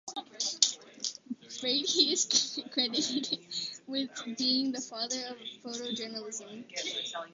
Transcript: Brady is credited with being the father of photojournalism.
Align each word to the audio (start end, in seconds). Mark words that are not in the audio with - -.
Brady 1.59 2.11
is 2.13 2.59
credited 2.73 3.37
with 3.85 4.09
being 4.35 4.71
the 4.71 4.81
father 4.81 5.23
of 5.29 5.37
photojournalism. 5.63 6.65